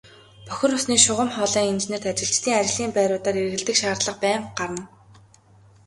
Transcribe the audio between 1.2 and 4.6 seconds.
хоолойн инженерт ажилчдын ажлын байруудаар эргэлдэх шаардлага байнга